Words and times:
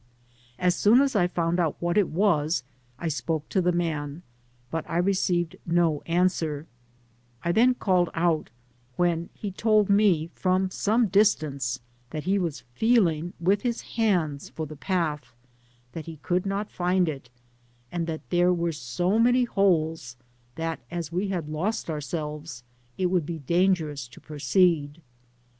As 0.57 0.73
soon 0.73 0.99
as 0.99 1.15
I 1.15 1.27
found 1.27 1.59
out 1.59 1.75
what 1.79 1.95
it 1.95 2.07
Digitized 2.07 2.09
byGoogk 2.09 2.09
TBE 2.09 2.23
PAMPAS. 2.23 2.63
was, 2.63 2.63
I 2.97 3.07
spoke 3.07 3.49
to 3.49 3.61
the 3.61 3.71
man, 3.71 4.23
but 4.71 4.89
I 4.89 4.97
received 4.97 5.57
no 5.67 6.01
answer; 6.07 6.65
I 7.45 7.51
then 7.51 7.75
called 7.75 8.09
out, 8.15 8.49
when 8.95 9.29
he 9.35 9.51
told 9.51 9.91
me 9.91 10.31
fronr 10.35 10.73
some 10.73 11.05
dis 11.07 11.35
tance, 11.35 11.79
that 12.09 12.23
he 12.23 12.39
was 12.39 12.63
feeling 12.73 13.33
with 13.39 13.61
his 13.61 13.81
hands 13.93 14.49
for 14.49 14.65
the 14.65 14.75
path,— 14.75 15.35
that 15.93 16.07
he 16.07 16.17
could 16.23 16.47
not 16.47 16.71
find 16.71 17.07
it,— 17.07 17.29
and 17.91 18.07
that 18.07 18.27
there 18.31 18.51
were 18.51 18.71
so 18.71 19.19
many 19.19 19.43
holes 19.43 20.15
that, 20.55 20.79
as 20.89 21.11
we 21.11 21.27
had 21.27 21.47
lost 21.47 21.91
ourselves, 21.91 22.63
it 22.97 23.05
would 23.11 23.27
be 23.27 23.37
dangerous 23.37 24.07
to 24.07 24.19
proceed. 24.19 24.99